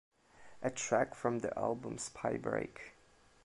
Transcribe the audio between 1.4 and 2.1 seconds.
the album,